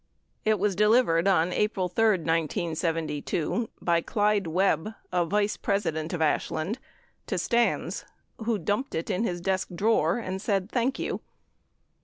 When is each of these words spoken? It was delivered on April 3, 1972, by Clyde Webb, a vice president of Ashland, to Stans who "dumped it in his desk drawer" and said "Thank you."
It 0.45 0.57
was 0.57 0.75
delivered 0.75 1.27
on 1.27 1.53
April 1.53 1.87
3, 1.87 2.05
1972, 2.21 3.69
by 3.79 4.01
Clyde 4.01 4.47
Webb, 4.47 4.95
a 5.11 5.25
vice 5.27 5.57
president 5.57 6.11
of 6.11 6.23
Ashland, 6.23 6.79
to 7.27 7.37
Stans 7.37 8.03
who 8.45 8.57
"dumped 8.57 8.95
it 8.95 9.11
in 9.11 9.23
his 9.25 9.39
desk 9.41 9.67
drawer" 9.75 10.17
and 10.17 10.41
said 10.41 10.71
"Thank 10.71 10.97
you." 10.97 11.21